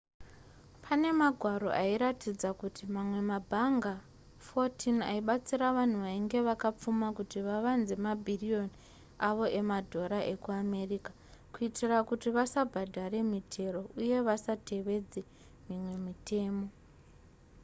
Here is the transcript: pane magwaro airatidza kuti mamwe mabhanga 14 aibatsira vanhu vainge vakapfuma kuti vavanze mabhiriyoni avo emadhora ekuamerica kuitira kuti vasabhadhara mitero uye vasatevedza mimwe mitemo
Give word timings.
pane 0.83 1.09
magwaro 1.19 1.69
airatidza 1.83 2.49
kuti 2.61 2.83
mamwe 2.95 3.19
mabhanga 3.31 3.93
14 4.47 5.01
aibatsira 5.11 5.67
vanhu 5.77 5.97
vainge 6.05 6.37
vakapfuma 6.47 7.07
kuti 7.17 7.37
vavanze 7.47 7.93
mabhiriyoni 8.05 8.75
avo 9.27 9.45
emadhora 9.59 10.19
ekuamerica 10.33 11.11
kuitira 11.53 11.97
kuti 12.09 12.27
vasabhadhara 12.37 13.19
mitero 13.33 13.81
uye 14.01 14.17
vasatevedza 14.27 15.21
mimwe 15.67 15.93
mitemo 16.05 16.65